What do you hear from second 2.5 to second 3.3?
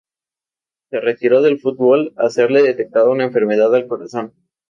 detectado una